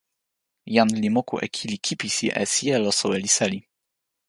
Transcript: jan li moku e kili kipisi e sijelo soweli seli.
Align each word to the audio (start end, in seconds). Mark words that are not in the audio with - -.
jan 0.75 0.89
li 1.01 1.09
moku 1.15 1.35
e 1.45 1.47
kili 1.55 1.77
kipisi 1.85 2.27
e 2.41 2.43
sijelo 2.53 2.89
soweli 2.99 3.29
seli. 3.37 3.59